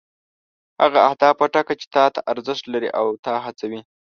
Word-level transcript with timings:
هغه 0.81 0.99
اهداف 1.07 1.35
وټاکه 1.39 1.73
چې 1.79 1.85
تا 1.95 2.05
ته 2.13 2.19
ارزښت 2.31 2.63
لري 2.73 2.89
او 2.99 3.05
تا 3.25 3.33
هڅوي. 3.45 3.81